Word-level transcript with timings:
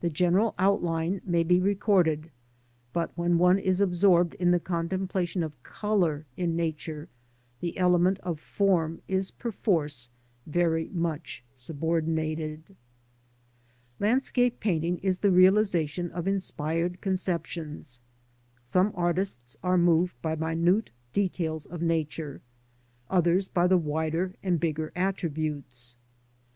The 0.00 0.10
general 0.10 0.56
outline 0.58 1.20
may 1.24 1.44
be 1.44 1.60
recorded, 1.60 2.32
but 2.92 3.16
when 3.16 3.38
one 3.38 3.56
is 3.60 3.80
absorbed 3.80 4.34
in 4.34 4.50
the 4.50 4.58
contemplation 4.58 5.44
of 5.44 5.62
colour 5.62 6.26
in 6.36 6.56
Nature, 6.56 7.08
the 7.60 7.78
element 7.78 8.18
of 8.24 8.40
form 8.40 9.00
is 9.06 9.30
perforce 9.30 10.08
very 10.44 10.88
much 10.92 11.44
subordinated. 11.54 12.74
Landscape 14.00 14.58
painting 14.58 14.98
is 15.04 15.18
the 15.18 15.30
realisation 15.30 16.10
of 16.10 16.26
inspired 16.26 17.00
conceptions. 17.00 18.00
Some 18.66 18.90
artists 18.96 19.56
are 19.62 19.78
moved 19.78 20.20
by 20.20 20.34
minute 20.34 20.90
details 21.12 21.64
of 21.64 21.80
Nature; 21.80 22.40
others 23.08 23.46
by 23.46 23.68
the 23.68 23.78
wider 23.78 24.34
and 24.42 24.58
bigger 24.58 24.90
attributes. 24.96 25.96